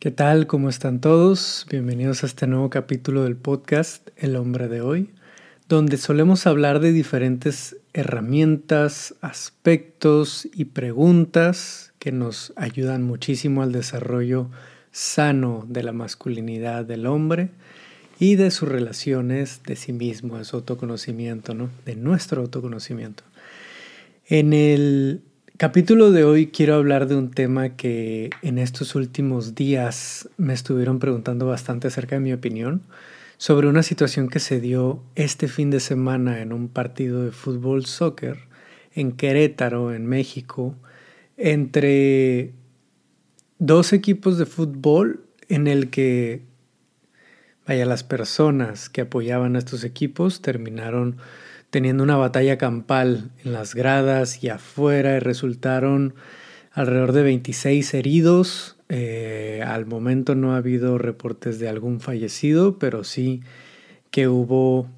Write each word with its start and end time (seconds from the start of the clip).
¿Qué 0.00 0.12
tal? 0.12 0.46
¿Cómo 0.46 0.68
están 0.68 1.00
todos? 1.00 1.66
Bienvenidos 1.68 2.22
a 2.22 2.26
este 2.26 2.46
nuevo 2.46 2.70
capítulo 2.70 3.24
del 3.24 3.34
podcast 3.34 4.10
El 4.16 4.36
hombre 4.36 4.68
de 4.68 4.80
hoy, 4.80 5.10
donde 5.68 5.96
solemos 5.96 6.46
hablar 6.46 6.78
de 6.78 6.92
diferentes 6.92 7.78
herramientas, 7.94 9.16
aspectos 9.22 10.46
y 10.54 10.66
preguntas 10.66 11.92
que 11.98 12.12
nos 12.12 12.52
ayudan 12.54 13.02
muchísimo 13.02 13.60
al 13.60 13.72
desarrollo 13.72 14.50
sano 14.92 15.66
de 15.68 15.82
la 15.82 15.92
masculinidad 15.92 16.84
del 16.84 17.04
hombre 17.04 17.50
y 18.20 18.36
de 18.36 18.52
sus 18.52 18.68
relaciones 18.68 19.64
de 19.64 19.74
sí 19.74 19.92
mismo, 19.92 20.38
de 20.38 20.44
su 20.44 20.54
autoconocimiento, 20.54 21.54
¿no? 21.54 21.70
De 21.84 21.96
nuestro 21.96 22.42
autoconocimiento. 22.42 23.24
En 24.28 24.52
el 24.52 25.22
capítulo 25.58 26.12
de 26.12 26.22
hoy 26.22 26.46
quiero 26.46 26.76
hablar 26.76 27.08
de 27.08 27.16
un 27.16 27.32
tema 27.32 27.70
que 27.70 28.30
en 28.42 28.58
estos 28.58 28.94
últimos 28.94 29.56
días 29.56 30.28
me 30.36 30.54
estuvieron 30.54 31.00
preguntando 31.00 31.46
bastante 31.46 31.88
acerca 31.88 32.14
de 32.14 32.20
mi 32.20 32.32
opinión 32.32 32.82
sobre 33.38 33.66
una 33.66 33.82
situación 33.82 34.28
que 34.28 34.38
se 34.38 34.60
dio 34.60 35.02
este 35.16 35.48
fin 35.48 35.70
de 35.70 35.80
semana 35.80 36.42
en 36.42 36.52
un 36.52 36.68
partido 36.68 37.24
de 37.24 37.32
fútbol 37.32 37.86
soccer 37.86 38.38
en 38.94 39.10
Querétaro, 39.10 39.92
en 39.92 40.06
México, 40.06 40.76
entre 41.36 42.52
dos 43.58 43.92
equipos 43.92 44.38
de 44.38 44.46
fútbol 44.46 45.24
en 45.48 45.66
el 45.66 45.90
que 45.90 46.42
vaya 47.66 47.84
las 47.84 48.04
personas 48.04 48.88
que 48.88 49.00
apoyaban 49.00 49.56
a 49.56 49.58
estos 49.58 49.82
equipos 49.82 50.40
terminaron 50.40 51.16
teniendo 51.70 52.02
una 52.02 52.16
batalla 52.16 52.58
campal 52.58 53.30
en 53.44 53.52
las 53.52 53.74
gradas 53.74 54.42
y 54.42 54.48
afuera 54.48 55.16
y 55.16 55.18
resultaron 55.20 56.14
alrededor 56.72 57.12
de 57.12 57.22
26 57.22 57.94
heridos. 57.94 58.76
Eh, 58.88 59.62
al 59.66 59.84
momento 59.86 60.34
no 60.34 60.54
ha 60.54 60.58
habido 60.58 60.96
reportes 60.96 61.58
de 61.58 61.68
algún 61.68 62.00
fallecido, 62.00 62.78
pero 62.78 63.04
sí 63.04 63.42
que 64.10 64.28
hubo 64.28 64.88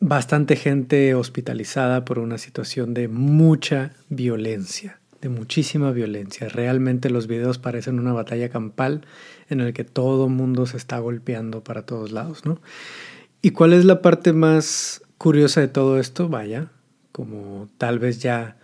bastante 0.00 0.56
gente 0.56 1.14
hospitalizada 1.14 2.04
por 2.04 2.18
una 2.18 2.38
situación 2.38 2.94
de 2.94 3.08
mucha 3.08 3.92
violencia, 4.08 5.00
de 5.20 5.28
muchísima 5.28 5.92
violencia. 5.92 6.48
Realmente 6.48 7.10
los 7.10 7.26
videos 7.26 7.58
parecen 7.58 7.98
una 7.98 8.12
batalla 8.12 8.48
campal 8.48 9.02
en 9.48 9.60
el 9.60 9.72
que 9.72 9.84
todo 9.84 10.28
mundo 10.28 10.66
se 10.66 10.76
está 10.76 10.98
golpeando 10.98 11.62
para 11.62 11.82
todos 11.82 12.10
lados, 12.10 12.44
¿no? 12.44 12.60
¿Y 13.40 13.50
cuál 13.52 13.72
es 13.72 13.84
la 13.84 14.02
parte 14.02 14.32
más 14.32 15.02
curiosa 15.18 15.60
de 15.60 15.68
todo 15.68 15.98
esto, 15.98 16.28
vaya, 16.28 16.70
como 17.12 17.68
tal 17.76 17.98
vez 17.98 18.20
ya 18.20 18.56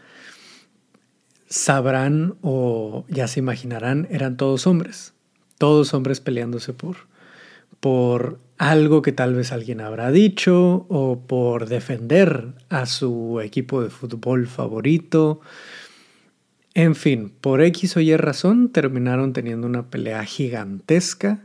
sabrán 1.46 2.36
o 2.42 3.04
ya 3.08 3.28
se 3.28 3.40
imaginarán, 3.40 4.08
eran 4.10 4.36
todos 4.36 4.66
hombres, 4.66 5.14
todos 5.58 5.92
hombres 5.94 6.20
peleándose 6.20 6.72
por, 6.72 6.96
por 7.80 8.38
algo 8.56 9.02
que 9.02 9.12
tal 9.12 9.34
vez 9.34 9.52
alguien 9.52 9.80
habrá 9.80 10.10
dicho 10.10 10.86
o 10.88 11.20
por 11.26 11.68
defender 11.68 12.54
a 12.68 12.86
su 12.86 13.40
equipo 13.40 13.82
de 13.82 13.90
fútbol 13.90 14.46
favorito. 14.46 15.40
En 16.74 16.94
fin, 16.94 17.32
por 17.40 17.62
X 17.62 17.96
o 17.96 18.00
Y 18.00 18.16
razón 18.16 18.70
terminaron 18.70 19.32
teniendo 19.32 19.66
una 19.66 19.90
pelea 19.90 20.24
gigantesca, 20.24 21.40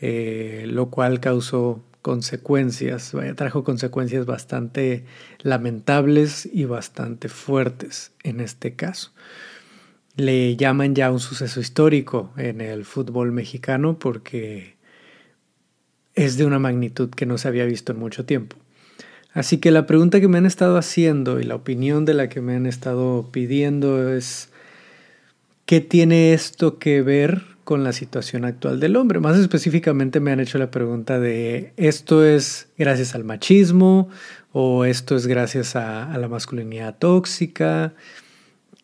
eh, 0.00 0.66
lo 0.68 0.90
cual 0.90 1.20
causó 1.20 1.82
consecuencias, 2.08 3.12
trajo 3.36 3.64
consecuencias 3.64 4.24
bastante 4.24 5.04
lamentables 5.42 6.48
y 6.50 6.64
bastante 6.64 7.28
fuertes 7.28 8.12
en 8.22 8.40
este 8.40 8.74
caso. 8.74 9.12
Le 10.16 10.56
llaman 10.56 10.94
ya 10.94 11.12
un 11.12 11.20
suceso 11.20 11.60
histórico 11.60 12.32
en 12.38 12.62
el 12.62 12.86
fútbol 12.86 13.30
mexicano 13.30 13.98
porque 13.98 14.76
es 16.14 16.38
de 16.38 16.46
una 16.46 16.58
magnitud 16.58 17.10
que 17.10 17.26
no 17.26 17.36
se 17.36 17.48
había 17.48 17.66
visto 17.66 17.92
en 17.92 17.98
mucho 17.98 18.24
tiempo. 18.24 18.56
Así 19.34 19.58
que 19.58 19.70
la 19.70 19.84
pregunta 19.84 20.18
que 20.18 20.28
me 20.28 20.38
han 20.38 20.46
estado 20.46 20.78
haciendo 20.78 21.40
y 21.40 21.42
la 21.42 21.56
opinión 21.56 22.06
de 22.06 22.14
la 22.14 22.30
que 22.30 22.40
me 22.40 22.56
han 22.56 22.64
estado 22.64 23.28
pidiendo 23.30 24.14
es, 24.14 24.48
¿qué 25.66 25.82
tiene 25.82 26.32
esto 26.32 26.78
que 26.78 27.02
ver 27.02 27.42
con 27.68 27.84
la 27.84 27.92
situación 27.92 28.46
actual 28.46 28.80
del 28.80 28.96
hombre. 28.96 29.20
Más 29.20 29.36
específicamente 29.36 30.20
me 30.20 30.32
han 30.32 30.40
hecho 30.40 30.56
la 30.56 30.70
pregunta 30.70 31.20
de 31.20 31.74
esto 31.76 32.24
es 32.24 32.68
gracias 32.78 33.14
al 33.14 33.24
machismo 33.24 34.08
o 34.52 34.86
esto 34.86 35.14
es 35.16 35.26
gracias 35.26 35.76
a, 35.76 36.16
la 36.16 36.28
masculinidad 36.28 36.96
tóxica. 36.96 37.92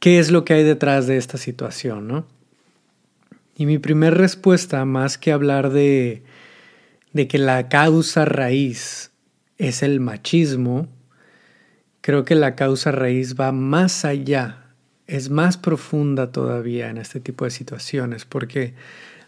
¿Qué 0.00 0.18
es 0.18 0.30
lo 0.30 0.44
que 0.44 0.52
hay 0.52 0.64
detrás 0.64 1.06
de 1.06 1.16
esta 1.16 1.38
situación? 1.38 2.08
¿no? 2.08 2.26
Y 3.56 3.64
mi 3.64 3.78
primera 3.78 4.14
respuesta, 4.14 4.84
más 4.84 5.16
que 5.16 5.32
hablar 5.32 5.70
de, 5.70 6.22
de 7.14 7.26
que 7.26 7.38
la 7.38 7.70
causa 7.70 8.26
raíz 8.26 9.12
es 9.56 9.82
el 9.82 9.98
machismo, 9.98 10.88
creo 12.02 12.26
que 12.26 12.34
la 12.34 12.54
causa 12.54 12.92
raíz 12.92 13.34
va 13.34 13.50
más 13.50 14.04
allá 14.04 14.63
es 15.06 15.30
más 15.30 15.56
profunda 15.56 16.32
todavía 16.32 16.88
en 16.90 16.98
este 16.98 17.20
tipo 17.20 17.44
de 17.44 17.50
situaciones, 17.50 18.24
porque 18.24 18.74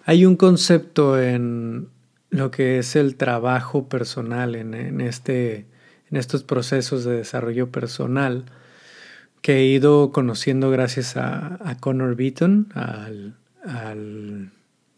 hay 0.05 0.25
un 0.25 0.37
concepto 0.37 1.21
en 1.21 1.89
lo 2.31 2.51
que 2.51 2.79
es 2.79 2.97
el 2.97 3.17
trabajo 3.17 3.89
personal, 3.89 4.55
en, 4.55 5.01
este, 5.01 5.67
en 6.11 6.17
estos 6.17 6.43
procesos 6.45 7.05
de 7.05 7.17
desarrollo 7.17 7.71
personal, 7.71 8.45
que 9.43 9.59
he 9.59 9.65
ido 9.67 10.13
conociendo 10.13 10.71
gracias 10.71 11.17
a, 11.17 11.59
a 11.69 11.77
Connor 11.79 12.17
Beaton, 12.17 12.73
al, 12.75 13.35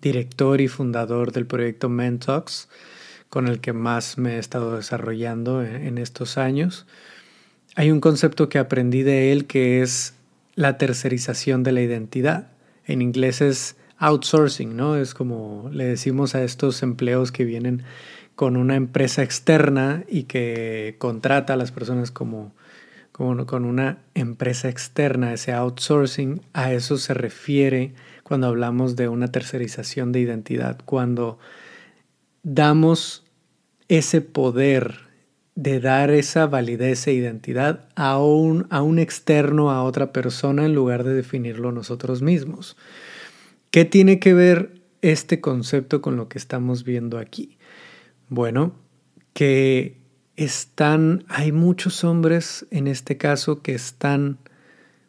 director 0.01 0.61
y 0.61 0.69
fundador 0.69 1.33
del 1.33 1.47
proyecto 1.47 1.89
Mentox, 1.89 2.69
con 3.29 3.49
el 3.49 3.61
que 3.61 3.73
más 3.73 4.17
me 4.17 4.37
he 4.37 4.39
estado 4.39 4.77
desarrollando 4.77 5.65
en 5.65 5.99
estos 5.99 6.39
años. 6.39 6.87
Hay 7.75 7.91
un 7.91 8.01
concepto 8.01 8.49
que 8.49 8.59
aprendí 8.59 9.03
de 9.03 9.33
él 9.33 9.47
que 9.47 9.83
es 9.83 10.18
la 10.59 10.77
tercerización 10.77 11.63
de 11.63 11.71
la 11.71 11.83
identidad. 11.83 12.49
En 12.85 13.01
inglés 13.01 13.41
es 13.41 13.77
outsourcing, 13.97 14.77
¿no? 14.77 14.97
Es 14.97 15.15
como 15.15 15.71
le 15.73 15.85
decimos 15.85 16.35
a 16.35 16.43
estos 16.43 16.83
empleos 16.83 17.31
que 17.31 17.45
vienen 17.45 17.85
con 18.35 18.57
una 18.57 18.75
empresa 18.75 19.23
externa 19.23 20.03
y 20.09 20.25
que 20.25 20.97
contrata 20.99 21.53
a 21.53 21.57
las 21.57 21.71
personas 21.71 22.11
como, 22.11 22.57
como 23.13 23.47
con 23.47 23.65
una 23.65 23.99
empresa 24.15 24.69
externa, 24.69 25.33
ese 25.33 25.53
outsourcing, 25.53 26.41
a 26.55 26.73
eso 26.73 26.97
se 26.97 27.15
refiere 27.15 27.95
cuando 28.25 28.49
hablamos 28.49 28.97
de 28.97 29.07
una 29.07 29.29
tercerización 29.29 30.11
de 30.11 30.19
identidad, 30.19 30.81
cuando 30.85 31.39
damos 32.43 33.23
ese 33.87 34.23
poder 34.23 35.08
de 35.59 35.81
dar 35.81 36.13
esa 36.13 36.47
validez 36.47 37.09
e 37.09 37.13
identidad 37.13 37.89
a 37.97 38.23
un, 38.23 38.69
a 38.71 38.81
un 38.81 39.01
externo, 39.01 39.73
a 39.73 39.83
otra 39.83 40.13
persona, 40.13 40.65
en 40.65 40.73
lugar 40.73 41.03
de 41.03 41.15
definirlo 41.15 41.73
nosotros 41.73 42.23
mismos. 42.23 42.77
¿Qué 43.73 43.85
tiene 43.85 44.21
que 44.21 44.35
ver 44.35 44.81
este 45.03 45.41
concepto 45.41 46.01
con 46.01 46.17
lo 46.17 46.29
que 46.29 46.39
estamos 46.39 46.85
viendo 46.85 47.19
aquí? 47.19 47.59
Bueno, 48.29 48.77
que 49.33 49.97
están, 50.37 51.25
hay 51.27 51.51
muchos 51.51 52.05
hombres 52.05 52.65
en 52.71 52.87
este 52.87 53.17
caso 53.17 53.61
que 53.61 53.75
están, 53.75 54.39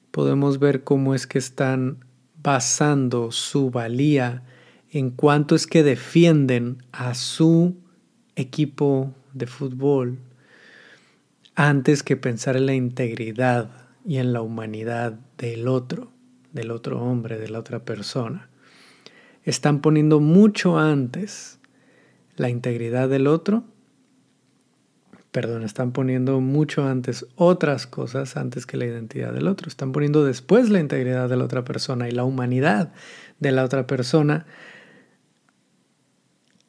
podemos 0.10 0.58
ver 0.58 0.84
cómo 0.84 1.14
es 1.14 1.28
que 1.28 1.38
están 1.38 2.04
basando 2.42 3.32
su 3.32 3.70
valía 3.70 4.42
en 4.90 5.12
cuanto 5.12 5.54
es 5.54 5.68
que 5.68 5.84
defienden 5.84 6.82
a 6.92 7.14
su 7.14 7.76
equipo 8.36 9.14
de 9.34 9.46
fútbol, 9.46 10.18
antes 11.60 12.04
que 12.04 12.16
pensar 12.16 12.56
en 12.56 12.68
la 12.68 12.74
integridad 12.74 13.70
y 14.06 14.20
en 14.20 14.32
la 14.32 14.42
humanidad 14.42 15.20
del 15.38 15.68
otro, 15.68 16.10
del 16.54 16.72
otro 16.72 17.02
hombre, 17.02 17.38
de 17.38 17.50
la 17.50 17.60
otra 17.60 17.84
persona. 17.84 18.50
Están 19.44 19.82
poniendo 19.82 20.22
mucho 20.22 20.80
antes 20.80 21.60
la 22.38 22.48
integridad 22.48 23.10
del 23.10 23.28
otro, 23.28 23.66
perdón, 25.34 25.64
están 25.64 25.92
poniendo 25.92 26.40
mucho 26.40 26.88
antes 26.88 27.26
otras 27.36 27.88
cosas 27.88 28.38
antes 28.38 28.66
que 28.66 28.78
la 28.78 28.86
identidad 28.86 29.34
del 29.34 29.50
otro. 29.50 29.68
Están 29.68 29.92
poniendo 29.92 30.24
después 30.24 30.70
la 30.70 30.80
integridad 30.80 31.28
de 31.28 31.36
la 31.36 31.44
otra 31.44 31.66
persona 31.66 32.08
y 32.08 32.12
la 32.12 32.24
humanidad 32.24 32.94
de 33.42 33.52
la 33.52 33.66
otra 33.66 33.86
persona 33.86 34.46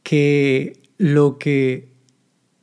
que 0.03 0.83
lo 0.99 1.39
que 1.39 1.93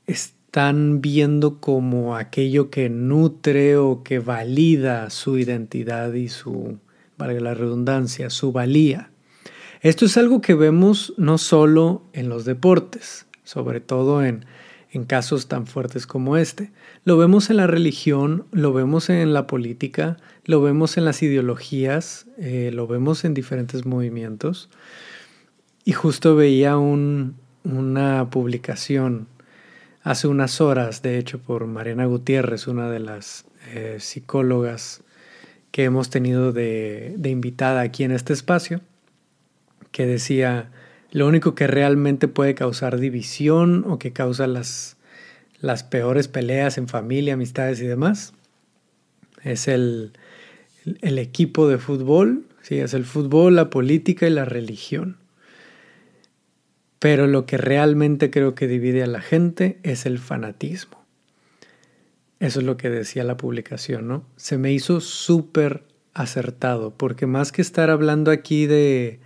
está 0.08 0.37
están 0.58 1.02
viendo 1.02 1.60
como 1.60 2.16
aquello 2.16 2.72
que 2.72 2.90
nutre 2.90 3.78
o 3.78 4.02
que 4.02 4.18
valida 4.18 5.12
su 5.12 5.38
identidad 5.38 6.14
y 6.14 6.30
su, 6.30 6.80
valga 7.16 7.40
la 7.40 7.54
redundancia, 7.54 8.32
su 8.32 8.52
valía. 8.52 9.12
Esto 9.82 10.06
es 10.06 10.18
algo 10.18 10.42
que 10.42 10.56
vemos 10.56 11.14
no 11.16 11.38
solo 11.38 12.02
en 12.14 12.28
los 12.28 12.44
deportes, 12.44 13.28
sobre 13.44 13.82
todo 13.82 14.26
en, 14.26 14.48
en 14.90 15.04
casos 15.04 15.48
tan 15.48 15.68
fuertes 15.68 16.08
como 16.08 16.38
este. 16.38 16.72
Lo 17.06 17.18
vemos 17.18 17.52
en 17.52 17.58
la 17.58 17.68
religión, 17.68 18.46
lo 18.52 18.74
vemos 18.74 19.12
en 19.12 19.34
la 19.34 19.46
política, 19.46 20.18
lo 20.44 20.60
vemos 20.64 20.98
en 20.98 21.06
las 21.06 21.22
ideologías, 21.22 22.26
eh, 22.40 22.72
lo 22.74 22.88
vemos 22.88 23.26
en 23.26 23.36
diferentes 23.36 23.86
movimientos. 23.86 24.72
Y 25.86 25.92
justo 25.92 26.36
veía 26.36 26.78
una 26.78 28.32
publicación 28.32 29.28
hace 30.10 30.28
unas 30.28 30.62
horas, 30.62 31.02
de 31.02 31.18
hecho, 31.18 31.40
por 31.40 31.66
Mariana 31.68 32.06
Gutiérrez, 32.06 32.68
una 32.68 32.90
de 32.90 33.00
las 33.00 33.46
eh, 33.74 33.98
psicólogas 34.00 35.02
que 35.72 35.84
hemos 35.84 36.10
tenido 36.10 36.52
de, 36.52 37.16
de 37.18 37.30
invitada 37.30 37.82
aquí 37.82 38.04
en 38.04 38.12
este 38.12 38.34
espacio, 38.34 38.82
que 39.92 40.06
decía, 40.06 40.72
lo 41.12 41.28
único 41.28 41.56
que 41.56 41.68
realmente 41.68 42.28
puede 42.28 42.56
causar 42.56 43.00
división 43.00 43.84
o 43.88 44.00
que 44.00 44.14
causa 44.14 44.48
las, 44.48 44.98
las 45.60 45.84
peores 45.84 46.28
peleas 46.28 46.78
en 46.78 46.88
familia, 46.88 47.34
amistades 47.34 47.82
y 47.82 47.86
demás 47.86 48.34
es 49.44 49.68
el, 49.68 50.14
el 51.02 51.20
equipo 51.20 51.68
de 51.68 51.78
fútbol, 51.78 52.46
sí, 52.62 52.80
es 52.80 52.94
el 52.94 53.06
fútbol, 53.06 53.56
la 53.56 53.70
política 53.70 54.28
y 54.28 54.32
la 54.32 54.46
religión. 54.46 55.18
Pero 57.00 57.28
lo 57.28 57.46
que 57.46 57.58
realmente 57.58 58.30
creo 58.32 58.56
que 58.56 58.68
divide 58.68 59.04
a 59.04 59.08
la 59.08 59.22
gente 59.22 59.80
es 59.84 60.06
el 60.06 60.20
fanatismo. 60.20 61.06
Eso 62.40 62.60
es 62.60 62.66
lo 62.66 62.78
que 62.78 62.90
decía 62.90 63.24
la 63.24 63.38
publicación, 63.38 64.08
¿no? 64.08 64.26
Se 64.36 64.58
me 64.58 64.72
hizo 64.72 65.02
súper 65.02 65.84
acertado, 66.14 66.96
porque 66.96 67.28
más 67.28 67.52
que 67.52 67.62
estar 67.62 67.90
hablando 67.90 68.32
aquí 68.32 68.66
de, 68.66 69.20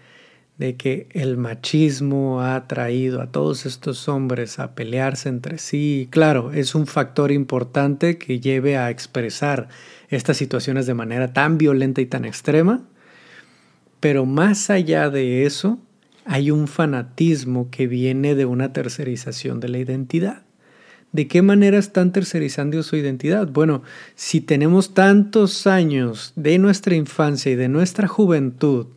de 0.62 0.75
que 0.75 1.07
el 1.12 1.38
machismo 1.38 2.41
ha 2.41 2.68
traído 2.68 3.19
a 3.21 3.31
todos 3.31 3.65
estos 3.65 4.07
hombres 4.07 4.59
a 4.59 4.75
pelearse 4.75 5.27
entre 5.27 5.57
sí, 5.57 6.07
claro, 6.12 6.51
es 6.51 6.75
un 6.75 6.85
factor 6.85 7.31
importante 7.31 8.18
que 8.18 8.39
lleve 8.39 8.77
a 8.77 8.89
expresar 8.89 9.69
estas 10.09 10.38
situaciones 10.38 10.85
de 10.85 10.94
manera 10.94 11.33
tan 11.33 11.57
violenta 11.57 12.00
y 12.01 12.06
tan 12.06 12.25
extrema, 12.25 12.83
pero 14.00 14.25
más 14.25 14.69
allá 14.69 15.09
de 15.09 15.45
eso, 15.45 15.79
hay 16.25 16.51
un 16.51 16.68
fanatismo 16.68 17.69
que 17.71 17.88
viene 17.88 18.35
de 18.35 18.45
una 18.45 18.73
tercerización 18.73 19.59
de 19.59 19.69
la 19.69 19.77
identidad. 19.79 20.44
¿De 21.12 21.27
qué 21.27 21.41
manera 21.41 21.77
están 21.77 22.13
tercerizando 22.13 22.81
su 22.83 22.95
identidad? 22.95 23.47
Bueno, 23.47 23.83
si 24.15 24.39
tenemos 24.39 24.94
tantos 24.94 25.68
años 25.68 26.31
de 26.35 26.57
nuestra 26.57 26.95
infancia 26.95 27.51
y 27.51 27.56
de 27.56 27.68
nuestra 27.68 28.07
juventud 28.07 28.88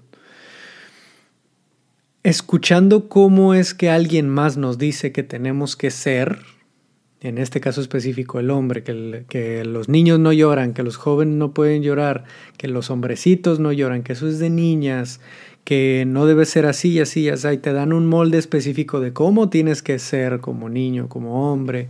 escuchando 2.24 3.08
cómo 3.08 3.54
es 3.54 3.74
que 3.74 3.90
alguien 3.90 4.28
más 4.28 4.56
nos 4.56 4.78
dice 4.78 5.12
que 5.12 5.22
tenemos 5.22 5.76
que 5.76 5.90
ser, 5.90 6.40
en 7.24 7.38
este 7.38 7.58
caso 7.58 7.80
específico 7.80 8.38
el 8.38 8.50
hombre, 8.50 8.82
que, 8.82 9.64
los 9.64 9.88
niños 9.88 10.18
no 10.20 10.30
lloran, 10.32 10.74
que 10.74 10.82
los 10.82 10.96
jóvenes 10.96 11.36
no 11.36 11.54
pueden 11.54 11.82
llorar, 11.82 12.24
que 12.58 12.68
los 12.68 12.90
hombrecitos 12.90 13.58
no 13.58 13.72
lloran, 13.72 14.02
que 14.02 14.12
eso 14.12 14.28
es 14.28 14.38
de 14.38 14.50
niñas, 14.50 15.20
que 15.64 16.04
no 16.06 16.26
debe 16.26 16.44
ser 16.44 16.66
así 16.66 16.90
y 16.90 17.00
así, 17.00 17.30
así, 17.30 17.48
y 17.48 17.56
te 17.56 17.72
dan 17.72 17.94
un 17.94 18.06
molde 18.06 18.36
específico 18.36 19.00
de 19.00 19.14
cómo 19.14 19.48
tienes 19.48 19.80
que 19.80 19.98
ser 19.98 20.40
como 20.40 20.68
niño, 20.68 21.08
como 21.08 21.50
hombre, 21.50 21.88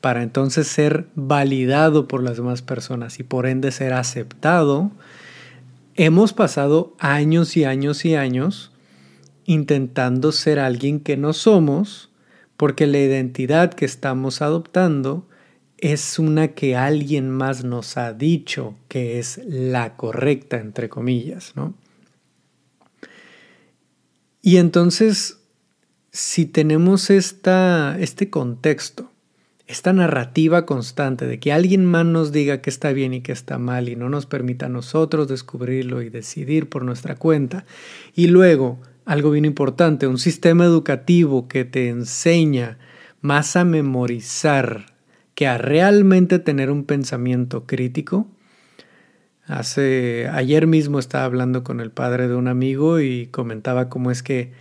para 0.00 0.24
entonces 0.24 0.66
ser 0.66 1.06
validado 1.14 2.08
por 2.08 2.24
las 2.24 2.36
demás 2.36 2.60
personas 2.60 3.20
y 3.20 3.22
por 3.22 3.46
ende 3.46 3.70
ser 3.70 3.92
aceptado. 3.92 4.90
Hemos 5.94 6.32
pasado 6.32 6.94
años 6.98 7.56
y 7.56 7.62
años 7.62 8.04
y 8.04 8.16
años 8.16 8.72
intentando 9.46 10.32
ser 10.32 10.58
alguien 10.58 10.98
que 10.98 11.16
no 11.16 11.32
somos, 11.32 12.10
porque 12.56 12.86
la 12.86 12.98
identidad 12.98 13.74
que 13.74 13.84
estamos 13.84 14.42
adoptando 14.42 15.28
es 15.78 16.18
una 16.18 16.48
que 16.48 16.76
alguien 16.76 17.30
más 17.30 17.64
nos 17.64 17.96
ha 17.96 18.12
dicho 18.12 18.76
que 18.88 19.18
es 19.18 19.40
la 19.46 19.96
correcta, 19.96 20.58
entre 20.58 20.88
comillas, 20.88 21.52
¿no? 21.56 21.74
Y 24.40 24.58
entonces, 24.58 25.38
si 26.12 26.46
tenemos 26.46 27.10
esta, 27.10 27.96
este 27.98 28.30
contexto, 28.30 29.10
esta 29.66 29.92
narrativa 29.94 30.66
constante 30.66 31.26
de 31.26 31.40
que 31.40 31.52
alguien 31.52 31.86
más 31.86 32.04
nos 32.04 32.30
diga 32.30 32.60
que 32.60 32.68
está 32.68 32.92
bien 32.92 33.14
y 33.14 33.22
que 33.22 33.32
está 33.32 33.58
mal 33.58 33.88
y 33.88 33.96
no 33.96 34.10
nos 34.10 34.26
permita 34.26 34.66
a 34.66 34.68
nosotros 34.68 35.28
descubrirlo 35.28 36.02
y 36.02 36.10
decidir 36.10 36.68
por 36.68 36.84
nuestra 36.84 37.16
cuenta, 37.16 37.64
y 38.14 38.26
luego 38.26 38.78
algo 39.04 39.30
bien 39.30 39.44
importante, 39.44 40.06
un 40.06 40.18
sistema 40.18 40.64
educativo 40.64 41.48
que 41.48 41.64
te 41.64 41.88
enseña 41.88 42.78
más 43.20 43.56
a 43.56 43.64
memorizar 43.64 44.86
que 45.34 45.46
a 45.46 45.58
realmente 45.58 46.38
tener 46.38 46.70
un 46.70 46.84
pensamiento 46.84 47.66
crítico. 47.66 48.28
Hace 49.46 50.28
ayer 50.32 50.66
mismo 50.66 50.98
estaba 50.98 51.24
hablando 51.24 51.64
con 51.64 51.80
el 51.80 51.90
padre 51.90 52.28
de 52.28 52.34
un 52.34 52.48
amigo 52.48 53.00
y 53.00 53.26
comentaba 53.26 53.88
cómo 53.88 54.10
es 54.10 54.22
que 54.22 54.52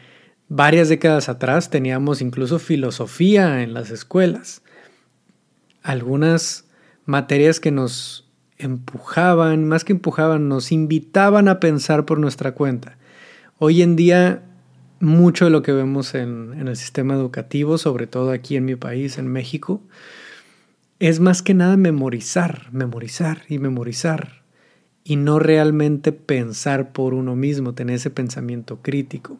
varias 0.49 0.89
décadas 0.89 1.29
atrás 1.29 1.69
teníamos 1.69 2.21
incluso 2.21 2.59
filosofía 2.59 3.63
en 3.63 3.73
las 3.73 3.91
escuelas. 3.91 4.61
Algunas 5.83 6.65
materias 7.05 7.59
que 7.59 7.71
nos 7.71 8.29
empujaban, 8.57 9.65
más 9.65 9.83
que 9.83 9.93
empujaban, 9.93 10.47
nos 10.47 10.71
invitaban 10.71 11.47
a 11.47 11.59
pensar 11.59 12.05
por 12.05 12.19
nuestra 12.19 12.53
cuenta. 12.53 12.97
Hoy 13.65 13.81
en 13.81 13.95
día, 13.95 14.43
mucho 14.99 15.45
de 15.45 15.51
lo 15.51 15.61
que 15.61 15.71
vemos 15.71 16.15
en, 16.15 16.67
el 16.67 16.75
sistema 16.75 17.13
educativo, 17.13 17.77
sobre 17.77 18.07
todo 18.07 18.31
aquí 18.31 18.57
en 18.57 18.65
mi 18.65 18.75
país, 18.75 19.17
en 19.17 19.29
México, 19.29 19.81
es 20.99 21.21
más 21.21 21.41
que 21.41 21.53
nada 21.53 21.77
memorizar, 21.77 22.67
memorizar 22.73 23.43
y 23.47 23.59
memorizar, 23.59 24.43
y 25.05 25.15
no 25.15 25.39
realmente 25.39 26.11
pensar 26.11 26.91
por 26.91 27.13
uno 27.13 27.37
mismo, 27.37 27.73
tener 27.73 27.95
ese 27.95 28.09
pensamiento 28.09 28.81
crítico. 28.81 29.37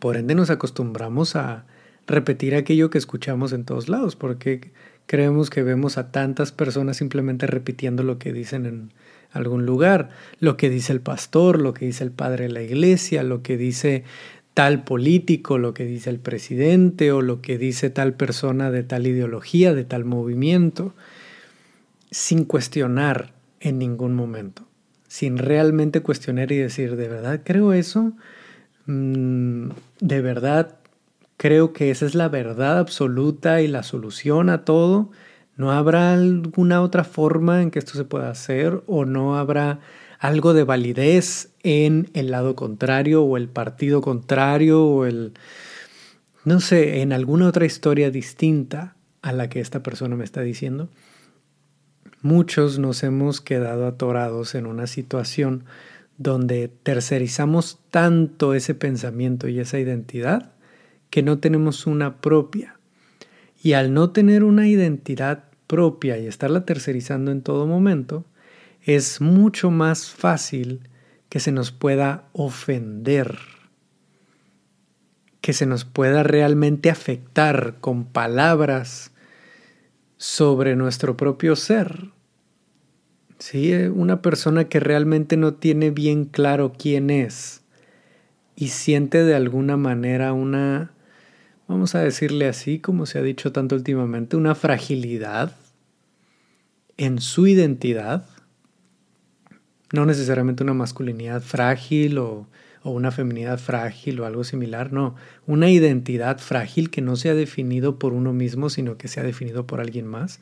Por 0.00 0.16
ende 0.16 0.34
nos 0.34 0.50
acostumbramos 0.50 1.36
a 1.36 1.64
repetir 2.08 2.56
aquello 2.56 2.90
que 2.90 2.98
escuchamos 2.98 3.52
en 3.52 3.64
todos 3.64 3.88
lados, 3.88 4.16
porque 4.16 4.72
creemos 5.06 5.48
que 5.48 5.62
vemos 5.62 5.96
a 5.96 6.10
tantas 6.10 6.50
personas 6.50 6.96
simplemente 6.96 7.46
repitiendo 7.46 8.02
lo 8.02 8.18
que 8.18 8.32
dicen 8.32 8.66
en, 8.66 8.92
algún 9.36 9.66
lugar, 9.66 10.10
lo 10.40 10.56
que 10.56 10.70
dice 10.70 10.92
el 10.92 11.00
pastor, 11.00 11.60
lo 11.60 11.74
que 11.74 11.86
dice 11.86 12.04
el 12.04 12.10
padre 12.10 12.44
de 12.44 12.52
la 12.52 12.62
iglesia, 12.62 13.22
lo 13.22 13.42
que 13.42 13.56
dice 13.56 14.04
tal 14.54 14.84
político, 14.84 15.58
lo 15.58 15.74
que 15.74 15.84
dice 15.84 16.08
el 16.08 16.18
presidente 16.18 17.12
o 17.12 17.20
lo 17.20 17.42
que 17.42 17.58
dice 17.58 17.90
tal 17.90 18.14
persona 18.14 18.70
de 18.70 18.82
tal 18.82 19.06
ideología, 19.06 19.74
de 19.74 19.84
tal 19.84 20.06
movimiento, 20.06 20.94
sin 22.10 22.44
cuestionar 22.44 23.34
en 23.60 23.78
ningún 23.78 24.14
momento, 24.14 24.62
sin 25.08 25.36
realmente 25.36 26.00
cuestionar 26.00 26.52
y 26.52 26.56
decir, 26.56 26.96
¿de 26.96 27.08
verdad 27.08 27.42
creo 27.44 27.74
eso? 27.74 28.12
Mm, 28.86 29.70
¿De 30.00 30.20
verdad 30.22 30.76
creo 31.36 31.72
que 31.72 31.90
esa 31.90 32.06
es 32.06 32.14
la 32.14 32.28
verdad 32.28 32.78
absoluta 32.78 33.60
y 33.60 33.68
la 33.68 33.82
solución 33.82 34.48
a 34.48 34.64
todo? 34.64 35.10
¿No 35.56 35.72
habrá 35.72 36.12
alguna 36.12 36.82
otra 36.82 37.02
forma 37.04 37.62
en 37.62 37.70
que 37.70 37.78
esto 37.78 37.92
se 37.92 38.04
pueda 38.04 38.30
hacer 38.30 38.82
o 38.86 39.04
no 39.06 39.38
habrá 39.38 39.80
algo 40.18 40.54
de 40.54 40.64
validez 40.64 41.50
en 41.62 42.10
el 42.14 42.30
lado 42.30 42.54
contrario 42.54 43.22
o 43.22 43.36
el 43.36 43.48
partido 43.48 44.00
contrario 44.00 44.84
o 44.84 45.06
el, 45.06 45.32
no 46.44 46.60
sé, 46.60 47.00
en 47.00 47.12
alguna 47.12 47.48
otra 47.48 47.64
historia 47.64 48.10
distinta 48.10 48.96
a 49.22 49.32
la 49.32 49.48
que 49.48 49.60
esta 49.60 49.82
persona 49.82 50.14
me 50.14 50.24
está 50.24 50.42
diciendo? 50.42 50.90
Muchos 52.22 52.78
nos 52.78 53.02
hemos 53.02 53.40
quedado 53.40 53.86
atorados 53.86 54.54
en 54.54 54.66
una 54.66 54.86
situación 54.86 55.64
donde 56.18 56.68
tercerizamos 56.68 57.78
tanto 57.90 58.54
ese 58.54 58.74
pensamiento 58.74 59.48
y 59.48 59.58
esa 59.60 59.78
identidad 59.78 60.52
que 61.10 61.22
no 61.22 61.38
tenemos 61.38 61.86
una 61.86 62.20
propia. 62.20 62.75
Y 63.66 63.72
al 63.72 63.92
no 63.92 64.10
tener 64.10 64.44
una 64.44 64.68
identidad 64.68 65.42
propia 65.66 66.16
y 66.18 66.28
estarla 66.28 66.64
tercerizando 66.64 67.32
en 67.32 67.42
todo 67.42 67.66
momento, 67.66 68.24
es 68.84 69.20
mucho 69.20 69.72
más 69.72 70.08
fácil 70.08 70.88
que 71.28 71.40
se 71.40 71.50
nos 71.50 71.72
pueda 71.72 72.28
ofender, 72.32 73.36
que 75.40 75.52
se 75.52 75.66
nos 75.66 75.84
pueda 75.84 76.22
realmente 76.22 76.90
afectar 76.90 77.78
con 77.80 78.04
palabras 78.04 79.10
sobre 80.16 80.76
nuestro 80.76 81.16
propio 81.16 81.56
ser. 81.56 82.10
¿Sí? 83.40 83.74
Una 83.74 84.22
persona 84.22 84.68
que 84.68 84.78
realmente 84.78 85.36
no 85.36 85.54
tiene 85.54 85.90
bien 85.90 86.26
claro 86.26 86.72
quién 86.78 87.10
es 87.10 87.62
y 88.54 88.68
siente 88.68 89.24
de 89.24 89.34
alguna 89.34 89.76
manera 89.76 90.34
una 90.34 90.92
vamos 91.68 91.94
a 91.94 92.00
decirle 92.00 92.48
así, 92.48 92.78
como 92.78 93.06
se 93.06 93.18
ha 93.18 93.22
dicho 93.22 93.52
tanto 93.52 93.74
últimamente, 93.74 94.36
una 94.36 94.54
fragilidad 94.54 95.56
en 96.96 97.20
su 97.20 97.46
identidad, 97.46 98.26
no 99.92 100.06
necesariamente 100.06 100.62
una 100.62 100.74
masculinidad 100.74 101.42
frágil 101.42 102.18
o, 102.18 102.46
una 102.84 103.10
feminidad 103.10 103.58
frágil 103.58 104.20
o 104.20 104.26
algo 104.26 104.44
similar, 104.44 104.92
no, 104.92 105.16
una 105.44 105.68
identidad 105.68 106.38
frágil 106.38 106.88
que 106.88 107.02
no 107.02 107.16
se 107.16 107.30
ha 107.30 107.34
definido 107.34 107.98
por 107.98 108.12
uno 108.12 108.32
mismo, 108.32 108.70
sino 108.70 108.96
que 108.96 109.08
se 109.08 109.18
ha 109.18 109.24
definido 109.24 109.66
por 109.66 109.80
alguien 109.80 110.06
más, 110.06 110.40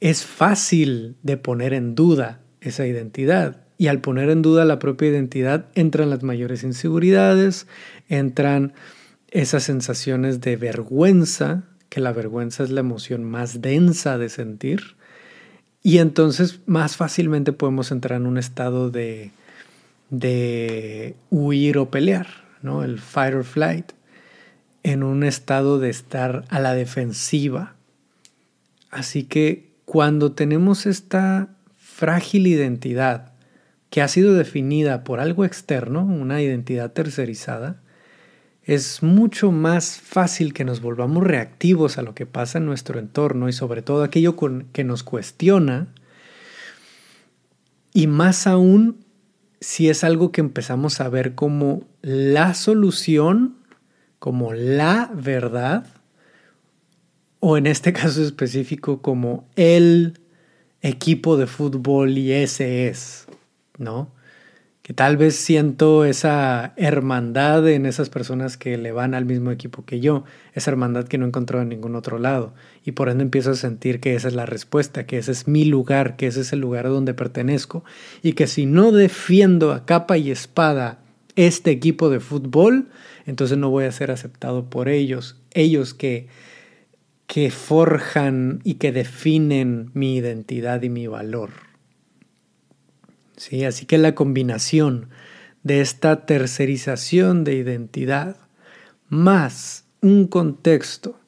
es 0.00 0.26
fácil 0.26 1.16
de 1.22 1.38
poner 1.38 1.72
en 1.72 1.94
duda 1.94 2.40
esa 2.60 2.86
identidad 2.86 3.64
Y 3.78 3.86
al 3.86 4.00
poner 4.00 4.28
en 4.28 4.42
duda 4.42 4.64
la 4.64 4.78
propia 4.78 5.08
identidad 5.08 5.66
entran 5.74 6.10
las 6.10 6.22
mayores 6.22 6.64
inseguridades, 6.64 7.66
entran 8.08 8.74
esas 9.32 9.64
sensaciones 9.64 10.40
de 10.40 10.56
vergüenza, 10.56 11.64
que 11.88 12.00
la 12.00 12.12
vergüenza 12.12 12.62
es 12.62 12.70
la 12.70 12.80
emoción 12.80 13.24
más 13.24 13.60
densa 13.62 14.18
de 14.18 14.28
sentir, 14.28 14.96
y 15.82 15.98
entonces 15.98 16.60
más 16.66 16.96
fácilmente 16.96 17.52
podemos 17.52 17.90
entrar 17.90 18.20
en 18.20 18.26
un 18.26 18.38
estado 18.38 18.90
de, 18.90 19.32
de 20.10 21.16
huir 21.30 21.78
o 21.78 21.90
pelear, 21.90 22.28
¿no? 22.62 22.84
El 22.84 23.00
fight 23.00 23.34
or 23.34 23.44
flight, 23.44 23.92
en 24.82 25.02
un 25.02 25.24
estado 25.24 25.80
de 25.80 25.90
estar 25.90 26.44
a 26.50 26.60
la 26.60 26.74
defensiva. 26.74 27.74
Así 28.90 29.24
que 29.24 29.72
cuando 29.84 30.32
tenemos 30.32 30.86
esta 30.86 31.48
frágil 31.78 32.46
identidad, 32.46 33.32
que 33.90 34.02
ha 34.02 34.08
sido 34.08 34.34
definida 34.34 35.04
por 35.04 35.20
algo 35.20 35.44
externo, 35.44 36.04
una 36.04 36.40
identidad 36.40 36.92
tercerizada, 36.92 37.81
es 38.64 39.02
mucho 39.02 39.50
más 39.50 39.98
fácil 40.00 40.52
que 40.52 40.64
nos 40.64 40.80
volvamos 40.80 41.24
reactivos 41.24 41.98
a 41.98 42.02
lo 42.02 42.14
que 42.14 42.26
pasa 42.26 42.58
en 42.58 42.66
nuestro 42.66 42.98
entorno 42.98 43.48
y 43.48 43.52
sobre 43.52 43.82
todo 43.82 44.04
aquello 44.04 44.36
que 44.72 44.84
nos 44.84 45.02
cuestiona. 45.02 45.88
Y 47.92 48.06
más 48.06 48.46
aún 48.46 49.04
si 49.60 49.88
es 49.88 50.04
algo 50.04 50.32
que 50.32 50.40
empezamos 50.40 51.00
a 51.00 51.08
ver 51.08 51.34
como 51.34 51.84
la 52.02 52.54
solución, 52.54 53.56
como 54.18 54.52
la 54.52 55.10
verdad, 55.14 55.86
o 57.40 57.56
en 57.56 57.66
este 57.66 57.92
caso 57.92 58.22
específico 58.22 59.02
como 59.02 59.48
el 59.56 60.18
equipo 60.80 61.36
de 61.36 61.46
fútbol 61.46 62.16
y 62.18 62.32
ese 62.32 62.88
es. 62.88 63.26
¿no? 63.78 64.10
Que 64.82 64.92
tal 64.92 65.16
vez 65.16 65.36
siento 65.36 66.04
esa 66.04 66.72
hermandad 66.76 67.68
en 67.68 67.86
esas 67.86 68.10
personas 68.10 68.56
que 68.56 68.76
le 68.76 68.90
van 68.90 69.14
al 69.14 69.24
mismo 69.24 69.52
equipo 69.52 69.84
que 69.84 70.00
yo, 70.00 70.24
esa 70.54 70.72
hermandad 70.72 71.06
que 71.06 71.18
no 71.18 71.24
he 71.24 71.28
encontrado 71.28 71.62
en 71.62 71.68
ningún 71.68 71.94
otro 71.94 72.18
lado. 72.18 72.52
Y 72.84 72.92
por 72.92 73.08
ende 73.08 73.22
empiezo 73.22 73.52
a 73.52 73.54
sentir 73.54 74.00
que 74.00 74.16
esa 74.16 74.26
es 74.26 74.34
la 74.34 74.44
respuesta, 74.44 75.06
que 75.06 75.18
ese 75.18 75.30
es 75.30 75.46
mi 75.46 75.64
lugar, 75.64 76.16
que 76.16 76.26
ese 76.26 76.40
es 76.40 76.52
el 76.52 76.58
lugar 76.58 76.88
donde 76.88 77.14
pertenezco. 77.14 77.84
Y 78.22 78.32
que 78.32 78.48
si 78.48 78.66
no 78.66 78.90
defiendo 78.90 79.70
a 79.70 79.86
capa 79.86 80.18
y 80.18 80.32
espada 80.32 80.98
este 81.36 81.70
equipo 81.70 82.10
de 82.10 82.18
fútbol, 82.18 82.88
entonces 83.24 83.58
no 83.58 83.70
voy 83.70 83.84
a 83.84 83.92
ser 83.92 84.10
aceptado 84.10 84.68
por 84.68 84.88
ellos. 84.88 85.36
Ellos 85.52 85.94
que, 85.94 86.26
que 87.28 87.52
forjan 87.52 88.60
y 88.64 88.74
que 88.74 88.90
definen 88.90 89.90
mi 89.94 90.16
identidad 90.16 90.82
y 90.82 90.88
mi 90.88 91.06
valor. 91.06 91.71
¿Sí? 93.42 93.64
Así 93.64 93.86
que 93.86 93.98
la 93.98 94.14
combinación 94.14 95.08
de 95.62 95.80
esta 95.80 96.26
tercerización 96.26 97.44
de 97.44 97.54
identidad 97.54 98.36
más 99.08 99.84
un 100.00 100.26
contexto 100.26 101.18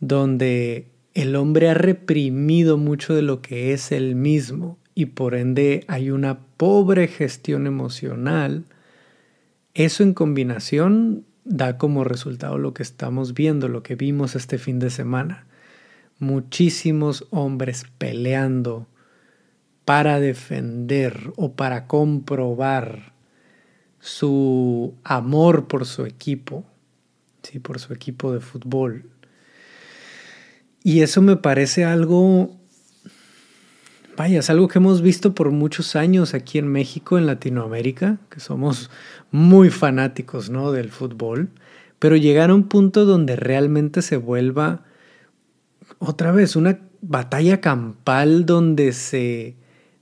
donde 0.00 0.86
el 1.14 1.34
hombre 1.34 1.70
ha 1.70 1.74
reprimido 1.74 2.76
mucho 2.76 3.14
de 3.14 3.22
lo 3.22 3.40
que 3.40 3.72
es 3.72 3.90
él 3.90 4.14
mismo 4.14 4.78
y 4.94 5.06
por 5.06 5.34
ende 5.34 5.84
hay 5.88 6.10
una 6.10 6.38
pobre 6.56 7.08
gestión 7.08 7.66
emocional, 7.66 8.64
eso 9.74 10.02
en 10.02 10.14
combinación 10.14 11.24
da 11.44 11.78
como 11.78 12.04
resultado 12.04 12.58
lo 12.58 12.74
que 12.74 12.82
estamos 12.82 13.34
viendo, 13.34 13.68
lo 13.68 13.82
que 13.82 13.94
vimos 13.94 14.34
este 14.34 14.58
fin 14.58 14.78
de 14.78 14.90
semana. 14.90 15.46
Muchísimos 16.18 17.26
hombres 17.30 17.84
peleando 17.98 18.86
para 19.86 20.18
defender 20.18 21.32
o 21.36 21.52
para 21.52 21.86
comprobar 21.86 23.12
su 24.00 24.94
amor 25.04 25.68
por 25.68 25.86
su 25.86 26.04
equipo, 26.04 26.64
¿sí? 27.44 27.60
por 27.60 27.78
su 27.78 27.92
equipo 27.92 28.32
de 28.32 28.40
fútbol. 28.40 29.08
Y 30.82 31.02
eso 31.02 31.22
me 31.22 31.36
parece 31.36 31.84
algo, 31.84 32.56
vaya, 34.16 34.40
es 34.40 34.50
algo 34.50 34.66
que 34.66 34.80
hemos 34.80 35.02
visto 35.02 35.36
por 35.36 35.52
muchos 35.52 35.94
años 35.94 36.34
aquí 36.34 36.58
en 36.58 36.66
México, 36.66 37.16
en 37.16 37.26
Latinoamérica, 37.26 38.18
que 38.28 38.40
somos 38.40 38.90
muy 39.30 39.70
fanáticos 39.70 40.50
¿no? 40.50 40.72
del 40.72 40.90
fútbol, 40.90 41.48
pero 42.00 42.16
llegar 42.16 42.50
a 42.50 42.54
un 42.56 42.64
punto 42.64 43.04
donde 43.04 43.36
realmente 43.36 44.02
se 44.02 44.16
vuelva 44.16 44.82
otra 46.00 46.32
vez 46.32 46.56
una 46.56 46.80
batalla 47.02 47.60
campal 47.60 48.46
donde 48.46 48.92
se 48.92 49.54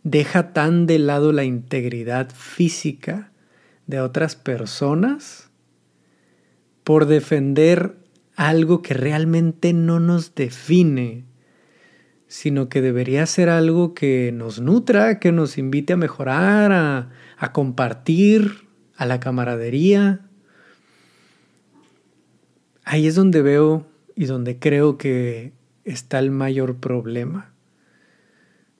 deja 0.04 0.52
tan 0.52 0.86
de 0.86 0.98
lado 0.98 1.32
la 1.32 1.44
integridad 1.44 2.30
física 2.30 3.32
de 3.86 4.00
otras 4.00 4.36
personas 4.36 5.50
por 6.84 7.06
defender 7.06 7.96
algo 8.36 8.82
que 8.82 8.94
realmente 8.94 9.72
no 9.72 10.00
nos 10.00 10.34
define, 10.34 11.24
sino 12.26 12.68
que 12.68 12.82
debería 12.82 13.24
ser 13.24 13.48
algo 13.48 13.94
que 13.94 14.30
nos 14.32 14.60
nutra, 14.60 15.18
que 15.18 15.32
nos 15.32 15.56
invite 15.56 15.94
a 15.94 15.96
mejorar, 15.96 16.72
a, 16.72 17.10
a 17.38 17.52
compartir, 17.52 18.66
a 18.96 19.06
la 19.06 19.20
camaradería. 19.20 20.20
Ahí 22.84 23.06
es 23.06 23.14
donde 23.14 23.40
veo 23.40 23.86
y 24.14 24.26
donde 24.26 24.58
creo 24.58 24.98
que 24.98 25.52
está 25.84 26.18
el 26.18 26.30
mayor 26.30 26.76
problema 26.76 27.53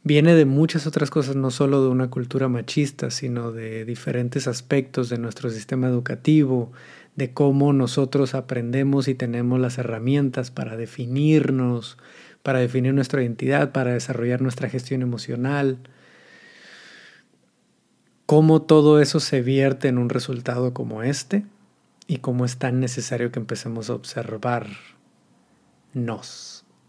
viene 0.05 0.35
de 0.35 0.45
muchas 0.45 0.87
otras 0.87 1.11
cosas, 1.11 1.35
no 1.35 1.51
solo 1.51 1.83
de 1.83 1.89
una 1.89 2.11
cultura 2.11 2.49
machista, 2.49 3.11
sino 3.11 3.51
de 3.51 3.85
diferentes 3.87 4.47
aspectos 4.47 5.09
de 5.09 5.19
nuestro 5.19 5.51
sistema 5.51 5.89
educativo, 5.89 6.71
de 7.17 7.33
cómo 7.33 7.73
nosotros 7.73 8.35
aprendemos 8.35 9.09
y 9.09 9.15
tenemos 9.15 9.59
las 9.59 9.79
herramientas 9.79 10.51
para 10.51 10.77
definirnos, 10.77 11.97
para 12.43 12.59
definir 12.59 12.93
nuestra 12.93 13.23
identidad, 13.23 13.73
para 13.73 13.95
desarrollar 13.95 14.43
nuestra 14.43 14.69
gestión 14.69 15.01
emocional, 15.01 15.79
cómo 18.27 18.63
todo 18.63 19.01
eso 19.01 19.21
se 19.21 19.41
vierte 19.41 19.89
en 19.89 19.97
un 19.97 20.11
resultado 20.11 20.75
como 20.75 21.03
este 21.03 21.47
y 22.07 22.19
cómo 22.19 22.45
es 22.45 22.59
tan 22.59 22.79
necesario 22.81 23.33
que 23.33 23.39
empecemos 23.39 23.89
a 23.89 23.95
observarnos, 23.95 24.77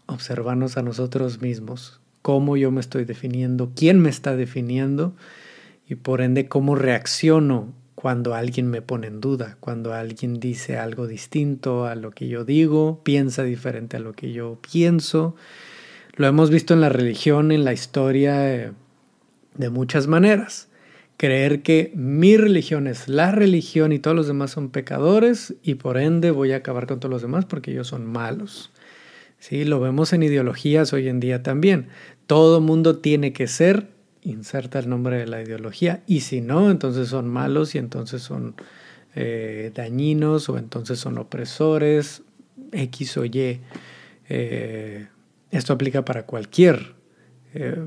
observarnos 0.06 0.76
a 0.76 0.82
nosotros 0.82 1.40
mismos, 1.40 2.00
cómo 2.26 2.56
yo 2.56 2.72
me 2.72 2.80
estoy 2.80 3.04
definiendo, 3.04 3.70
quién 3.76 4.00
me 4.00 4.10
está 4.10 4.34
definiendo 4.34 5.14
y 5.86 5.94
por 5.94 6.20
ende 6.20 6.48
cómo 6.48 6.74
reacciono 6.74 7.72
cuando 7.94 8.34
alguien 8.34 8.68
me 8.68 8.82
pone 8.82 9.06
en 9.06 9.20
duda, 9.20 9.56
cuando 9.60 9.94
alguien 9.94 10.40
dice 10.40 10.76
algo 10.76 11.06
distinto 11.06 11.86
a 11.86 11.94
lo 11.94 12.10
que 12.10 12.26
yo 12.26 12.44
digo, 12.44 13.00
piensa 13.04 13.44
diferente 13.44 13.96
a 13.96 14.00
lo 14.00 14.12
que 14.12 14.32
yo 14.32 14.58
pienso. 14.60 15.36
Lo 16.16 16.26
hemos 16.26 16.50
visto 16.50 16.74
en 16.74 16.80
la 16.80 16.88
religión, 16.88 17.52
en 17.52 17.62
la 17.62 17.72
historia, 17.72 18.52
eh, 18.52 18.72
de 19.54 19.70
muchas 19.70 20.08
maneras. 20.08 20.68
Creer 21.18 21.62
que 21.62 21.92
mi 21.94 22.36
religión 22.36 22.88
es 22.88 23.06
la 23.06 23.30
religión 23.30 23.92
y 23.92 24.00
todos 24.00 24.16
los 24.16 24.26
demás 24.26 24.50
son 24.50 24.70
pecadores 24.70 25.54
y 25.62 25.76
por 25.76 25.96
ende 25.96 26.32
voy 26.32 26.50
a 26.50 26.56
acabar 26.56 26.88
con 26.88 26.98
todos 26.98 27.12
los 27.12 27.22
demás 27.22 27.44
porque 27.44 27.70
ellos 27.70 27.86
son 27.86 28.04
malos. 28.04 28.72
Sí, 29.38 29.64
lo 29.64 29.78
vemos 29.80 30.12
en 30.12 30.22
ideologías 30.22 30.92
hoy 30.92 31.08
en 31.08 31.20
día 31.20 31.42
también 31.42 31.88
todo 32.26 32.60
mundo 32.60 32.98
tiene 32.98 33.32
que 33.32 33.46
ser, 33.46 33.88
inserta 34.22 34.78
el 34.78 34.88
nombre 34.88 35.18
de 35.18 35.26
la 35.26 35.42
ideología, 35.42 36.02
y 36.06 36.20
si 36.20 36.40
no, 36.40 36.70
entonces 36.70 37.08
son 37.08 37.28
malos 37.28 37.74
y 37.74 37.78
entonces 37.78 38.22
son 38.22 38.54
eh, 39.14 39.70
dañinos 39.74 40.48
o 40.48 40.58
entonces 40.58 40.98
son 40.98 41.18
opresores, 41.18 42.22
X 42.72 43.16
o 43.16 43.24
Y. 43.24 43.60
Eh, 44.28 45.06
esto 45.50 45.72
aplica 45.72 46.04
para 46.04 46.26
cualquier 46.26 46.94
eh, 47.54 47.86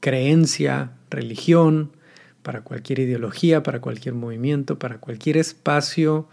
creencia, 0.00 0.92
religión, 1.10 1.92
para 2.42 2.62
cualquier 2.62 3.00
ideología, 3.00 3.62
para 3.62 3.80
cualquier 3.80 4.14
movimiento, 4.14 4.78
para 4.78 4.98
cualquier 4.98 5.36
espacio 5.36 6.28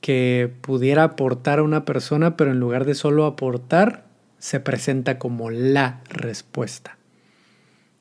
que 0.00 0.52
pudiera 0.62 1.04
aportar 1.04 1.60
a 1.60 1.62
una 1.62 1.84
persona, 1.84 2.36
pero 2.36 2.50
en 2.50 2.58
lugar 2.58 2.84
de 2.84 2.94
solo 2.94 3.26
aportar, 3.26 4.04
se 4.42 4.58
presenta 4.58 5.20
como 5.20 5.52
la 5.52 6.00
respuesta. 6.08 6.98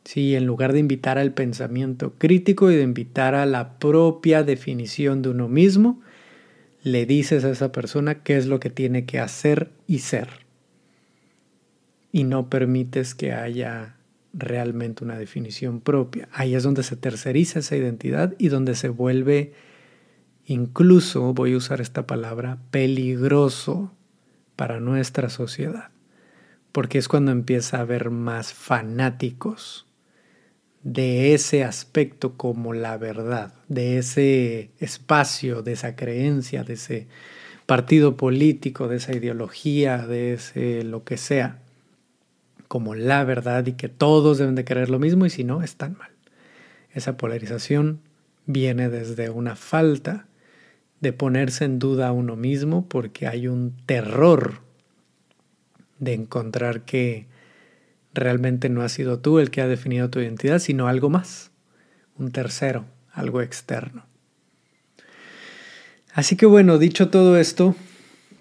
Sí, 0.03 0.35
en 0.35 0.47
lugar 0.47 0.73
de 0.73 0.79
invitar 0.79 1.19
al 1.19 1.35
pensamiento 1.35 2.15
crítico 2.17 2.71
y 2.71 2.75
de 2.75 2.81
invitar 2.81 3.35
a 3.35 3.45
la 3.45 3.77
propia 3.77 4.41
definición 4.41 5.21
de 5.21 5.29
uno 5.29 5.47
mismo, 5.47 6.01
le 6.81 7.05
dices 7.05 7.43
a 7.43 7.51
esa 7.51 7.71
persona 7.71 8.23
qué 8.23 8.37
es 8.37 8.47
lo 8.47 8.59
que 8.59 8.71
tiene 8.71 9.05
que 9.05 9.19
hacer 9.19 9.69
y 9.85 9.99
ser. 9.99 10.29
Y 12.11 12.23
no 12.23 12.49
permites 12.49 13.13
que 13.13 13.33
haya 13.33 13.97
realmente 14.33 15.03
una 15.03 15.19
definición 15.19 15.79
propia. 15.79 16.27
Ahí 16.31 16.55
es 16.55 16.63
donde 16.63 16.81
se 16.81 16.95
terceriza 16.95 17.59
esa 17.59 17.75
identidad 17.75 18.33
y 18.39 18.47
donde 18.47 18.73
se 18.73 18.89
vuelve 18.89 19.53
incluso, 20.47 21.35
voy 21.35 21.53
a 21.53 21.57
usar 21.57 21.81
esta 21.81 22.07
palabra, 22.07 22.57
peligroso 22.71 23.91
para 24.55 24.79
nuestra 24.79 25.29
sociedad 25.29 25.91
porque 26.71 26.97
es 26.97 27.07
cuando 27.07 27.31
empieza 27.31 27.77
a 27.77 27.81
haber 27.81 28.09
más 28.09 28.53
fanáticos 28.53 29.85
de 30.83 31.33
ese 31.33 31.63
aspecto 31.63 32.37
como 32.37 32.73
la 32.73 32.97
verdad, 32.97 33.53
de 33.67 33.97
ese 33.97 34.71
espacio, 34.79 35.61
de 35.61 35.73
esa 35.73 35.95
creencia, 35.95 36.63
de 36.63 36.73
ese 36.73 37.07
partido 37.65 38.17
político, 38.17 38.87
de 38.87 38.97
esa 38.97 39.13
ideología, 39.13 40.07
de 40.07 40.33
ese 40.33 40.83
lo 40.83 41.03
que 41.03 41.17
sea, 41.17 41.59
como 42.67 42.95
la 42.95 43.23
verdad 43.23 43.65
y 43.67 43.73
que 43.73 43.89
todos 43.89 44.37
deben 44.37 44.55
de 44.55 44.65
querer 44.65 44.89
lo 44.89 44.97
mismo 44.97 45.25
y 45.25 45.29
si 45.29 45.43
no, 45.43 45.61
están 45.61 45.97
mal. 45.97 46.11
Esa 46.93 47.15
polarización 47.15 48.01
viene 48.45 48.89
desde 48.89 49.29
una 49.29 49.55
falta 49.55 50.25
de 50.99 51.13
ponerse 51.13 51.65
en 51.65 51.79
duda 51.79 52.07
a 52.07 52.11
uno 52.11 52.35
mismo 52.35 52.87
porque 52.87 53.27
hay 53.27 53.47
un 53.47 53.75
terror 53.85 54.61
de 56.01 56.13
encontrar 56.15 56.81
que 56.81 57.27
realmente 58.13 58.67
no 58.67 58.81
has 58.81 58.91
sido 58.91 59.19
tú 59.19 59.39
el 59.39 59.51
que 59.51 59.61
ha 59.61 59.67
definido 59.67 60.09
tu 60.09 60.19
identidad, 60.19 60.59
sino 60.59 60.87
algo 60.87 61.09
más, 61.09 61.51
un 62.17 62.31
tercero, 62.31 62.85
algo 63.13 63.41
externo. 63.41 64.03
Así 66.13 66.35
que 66.35 66.45
bueno, 66.45 66.77
dicho 66.77 67.09
todo 67.09 67.37
esto, 67.37 67.75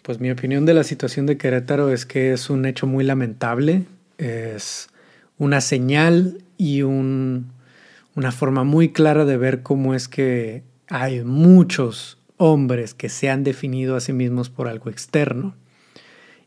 pues 0.02 0.18
mi 0.18 0.30
opinión 0.30 0.66
de 0.66 0.74
la 0.74 0.82
situación 0.82 1.26
de 1.26 1.36
Querétaro 1.36 1.92
es 1.92 2.06
que 2.06 2.32
es 2.32 2.50
un 2.50 2.64
hecho 2.64 2.88
muy 2.88 3.04
lamentable, 3.04 3.84
es 4.18 4.88
una 5.38 5.60
señal 5.60 6.42
y 6.56 6.82
un, 6.82 7.52
una 8.16 8.32
forma 8.32 8.64
muy 8.64 8.90
clara 8.90 9.24
de 9.24 9.36
ver 9.36 9.62
cómo 9.62 9.94
es 9.94 10.08
que 10.08 10.64
hay 10.88 11.22
muchos 11.22 12.18
hombres 12.38 12.94
que 12.94 13.10
se 13.10 13.28
han 13.28 13.44
definido 13.44 13.96
a 13.96 14.00
sí 14.00 14.14
mismos 14.14 14.48
por 14.48 14.66
algo 14.66 14.88
externo 14.90 15.54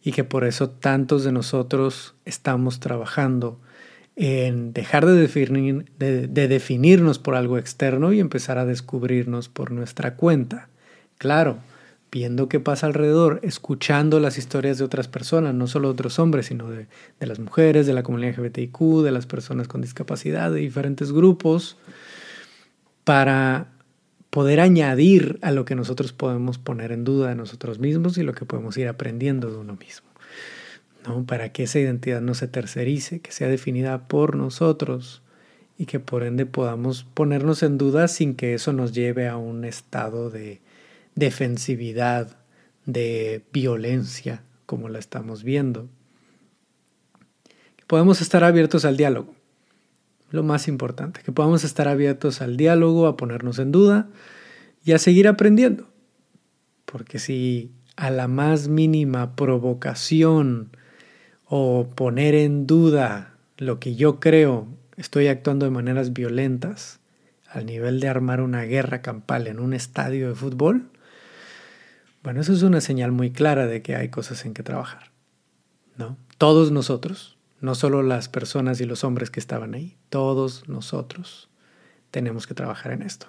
y 0.04 0.12
que 0.12 0.24
por 0.24 0.44
eso 0.44 0.70
tantos 0.70 1.24
de 1.24 1.32
nosotros 1.32 2.14
estamos 2.26 2.80
trabajando 2.80 3.60
en 4.16 4.74
dejar 4.74 5.06
de, 5.06 5.14
definir, 5.14 5.86
de, 5.98 6.28
definirnos 6.28 7.20
por 7.20 7.36
algo 7.36 7.58
externo 7.58 8.14
y 8.14 8.20
empezar 8.20 8.58
a 8.58 8.66
descubrirnos 8.66 9.50
por 9.50 9.72
nuestra 9.72 10.16
cuenta. 10.16 10.68
Claro, 11.18 11.58
viendo 12.12 12.50
qué 12.50 12.60
pasa 12.60 12.86
alrededor, 12.86 13.40
escuchando 13.44 14.20
las 14.20 14.38
historias 14.38 14.78
de 14.78 14.84
otras 14.84 15.08
personas, 15.08 15.56
no 15.56 15.68
solo 15.68 15.88
de 15.88 15.94
otros 15.94 16.20
hombres, 16.20 16.48
sino 16.48 16.70
de, 16.70 16.88
de, 17.20 17.26
las 17.26 17.40
mujeres, 17.40 17.88
de 17.88 17.94
la 17.94 18.04
comunidad 18.04 18.38
LGBTIQ, 18.38 19.04
de 19.04 19.12
las 19.12 19.26
personas 19.26 19.68
con 19.68 19.82
discapacidad, 19.82 20.52
de 20.52 20.60
diferentes 20.60 21.12
grupos, 21.12 21.78
para 23.04 23.73
poder 24.34 24.62
añadir 24.62 25.38
a 25.44 25.52
lo 25.52 25.64
que 25.64 25.76
nosotros 25.76 26.12
podemos 26.12 26.58
poner 26.58 26.92
en 26.92 27.04
duda 27.04 27.30
de 27.30 27.36
nosotros 27.36 27.78
mismos 27.78 28.18
y 28.18 28.24
lo 28.24 28.34
que 28.34 28.46
podemos 28.46 28.76
ir 28.78 28.88
aprendiendo 28.88 29.52
de 29.52 29.58
uno 29.58 29.76
mismo. 29.76 30.08
¿no? 31.06 31.24
Para 31.24 31.50
que 31.50 31.62
esa 31.62 31.78
identidad 31.78 32.20
no 32.20 32.34
se 32.34 32.48
tercerice, 32.48 33.20
que 33.20 33.32
sea 33.32 33.48
definida 33.48 34.08
por 34.08 34.36
nosotros 34.36 35.22
y 35.78 35.86
que 35.86 36.00
por 36.00 36.24
ende 36.24 36.48
podamos 36.48 37.04
ponernos 37.04 37.62
en 37.62 37.78
duda 37.78 38.08
sin 38.08 38.34
que 38.34 38.56
eso 38.56 38.74
nos 38.74 38.92
lleve 38.92 39.28
a 39.28 39.38
un 39.38 39.66
estado 39.66 40.32
de 40.32 40.62
defensividad, 41.14 42.36
de 42.88 43.44
violencia, 43.54 44.42
como 44.66 44.90
la 44.90 44.98
estamos 44.98 45.44
viendo. 45.44 45.88
Podemos 47.86 48.20
estar 48.20 48.44
abiertos 48.44 48.84
al 48.84 48.98
diálogo 48.98 49.36
lo 50.34 50.42
más 50.42 50.68
importante, 50.68 51.22
que 51.24 51.32
podamos 51.32 51.64
estar 51.64 51.88
abiertos 51.88 52.42
al 52.42 52.58
diálogo, 52.58 53.06
a 53.06 53.16
ponernos 53.16 53.60
en 53.60 53.72
duda 53.72 54.10
y 54.84 54.94
a 54.94 54.98
seguir 54.98 55.28
aprendiendo. 55.28 55.88
Porque 56.86 57.20
si 57.20 57.72
a 57.96 58.10
la 58.10 58.28
más 58.28 58.68
mínima 58.68 59.36
provocación 59.36 60.76
o 61.46 61.88
poner 61.96 62.34
en 62.34 62.66
duda 62.66 63.36
lo 63.58 63.80
que 63.80 63.96
yo 63.96 64.20
creo, 64.20 64.68
estoy 64.98 65.28
actuando 65.28 65.68
de 65.68 65.72
maneras 65.72 66.14
violentas, 66.14 67.00
al 67.48 67.68
nivel 67.68 68.00
de 68.00 68.08
armar 68.08 68.42
una 68.42 68.64
guerra 68.64 69.04
campal 69.04 69.46
en 69.46 69.60
un 69.60 69.76
estadio 69.76 70.30
de 70.30 70.36
fútbol, 70.36 70.90
bueno, 72.24 72.42
eso 72.42 72.54
es 72.54 72.64
una 72.64 72.82
señal 72.82 73.12
muy 73.12 73.30
clara 73.30 73.68
de 73.68 73.84
que 73.84 73.96
hay 73.96 74.10
cosas 74.10 74.46
en 74.46 74.56
que 74.56 74.64
trabajar. 74.64 75.12
¿no? 75.96 76.18
Todos 76.40 76.72
nosotros, 76.72 77.33
no 77.64 77.76
solo 77.76 78.04
las 78.04 78.28
personas 78.28 78.82
y 78.82 78.86
los 78.86 79.06
hombres 79.06 79.32
que 79.32 79.40
estaban 79.40 79.74
ahí, 79.74 79.96
todos 80.10 80.68
nosotros 80.68 81.48
tenemos 82.12 82.46
que 82.46 82.54
trabajar 82.54 82.92
en 82.92 83.02
esto. 83.02 83.28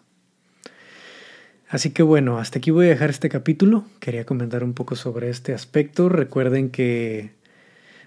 Así 1.68 1.90
que 1.92 2.02
bueno, 2.02 2.38
hasta 2.38 2.58
aquí 2.58 2.72
voy 2.72 2.86
a 2.86 2.88
dejar 2.88 3.10
este 3.10 3.28
capítulo. 3.28 3.84
Quería 4.00 4.26
comentar 4.26 4.64
un 4.64 4.74
poco 4.74 4.96
sobre 4.96 5.30
este 5.30 5.54
aspecto. 5.54 6.08
Recuerden 6.08 6.70
que 6.70 7.30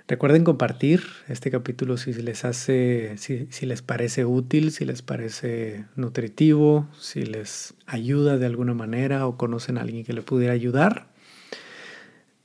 recuerden 0.10 0.44
compartir 0.44 1.02
este 1.30 1.50
capítulo 1.50 1.96
si 1.96 2.12
les 2.12 2.44
hace, 2.44 3.18
si, 3.18 3.48
si 3.50 3.66
les 3.66 3.82
parece 3.82 4.26
útil, 4.26 4.74
si 4.74 4.84
les 4.84 5.02
parece 5.02 5.86
nutritivo, 5.96 6.90
si 7.00 7.24
les 7.24 7.74
ayuda 7.86 8.38
de 8.38 8.48
alguna 8.48 8.74
manera 8.74 9.28
o 9.28 9.38
conocen 9.38 9.78
a 9.78 9.82
alguien 9.82 10.04
que 10.04 10.12
le 10.12 10.24
pudiera 10.24 10.52
ayudar. 10.54 11.08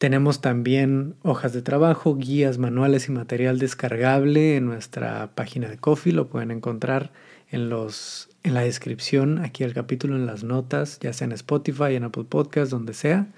Tenemos 0.02 0.40
también 0.40 1.14
hojas 1.22 1.52
de 1.52 1.62
trabajo, 1.62 2.16
guías, 2.16 2.58
manuales 2.58 3.06
y 3.06 3.12
material 3.12 3.60
descargable 3.60 4.56
en 4.56 4.66
nuestra 4.66 5.30
página 5.36 5.68
de 5.68 5.78
Coffee. 5.78 6.12
Lo 6.12 6.26
pueden 6.26 6.50
encontrar 6.50 7.12
en, 7.52 7.68
los, 7.68 8.28
en 8.42 8.54
la 8.54 8.62
descripción, 8.62 9.38
aquí 9.38 9.62
el 9.62 9.74
capítulo, 9.74 10.16
en 10.16 10.26
las 10.26 10.42
notas, 10.42 10.98
ya 10.98 11.12
sea 11.12 11.26
en 11.26 11.30
Spotify, 11.30 11.94
en 11.94 12.02
Apple 12.02 12.24
Podcast, 12.28 12.72
donde 12.72 12.94
sea. 12.94 13.28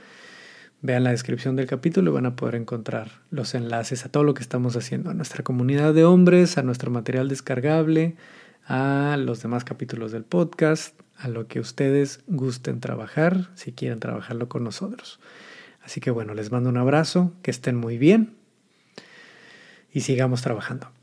Vean 0.81 1.05
la 1.05 1.11
descripción 1.11 1.55
del 1.55 1.66
capítulo 1.66 2.12
y 2.12 2.14
van 2.14 2.24
a 2.24 2.35
poder 2.35 2.55
encontrar 2.55 3.11
los 3.31 3.55
enlaces 3.55 4.07
a 4.07 4.09
todo 4.09 4.24
lo 4.24 4.33
que 4.33 4.42
estamos 4.42 4.74
haciendo, 4.74 5.11
a 5.11 5.14
nuestra 5.14 5.44
comunidad 5.44 5.92
de 5.92 6.07
hombres, 6.07 6.57
a 6.57 6.62
nuestro 6.62 6.90
material 6.90 7.29
descargable, 7.29 8.16
a 8.66 9.18
los 9.18 9.42
demás 9.42 9.64
capítulos 9.64 10.12
del 10.12 10.24
podcast, 10.24 10.98
a 11.18 11.29
lo 11.29 11.46
que 11.46 11.61
ustedes 11.61 12.20
gusten 12.27 12.81
trabajar, 12.81 13.50
si 13.55 13.72
quieren 13.72 14.00
trabajarlo 14.00 14.48
con 14.48 14.64
nosotros. 14.64 15.20
Así 15.85 16.01
que 16.01 16.11
bueno, 16.11 16.35
les 16.35 16.51
mando 16.51 16.70
un 16.70 16.77
abrazo, 16.77 17.33
que 17.42 17.51
estén 17.51 17.77
muy 17.77 17.99
bien 17.99 18.37
y 19.92 20.01
sigamos 20.01 20.42
trabajando. 20.42 20.93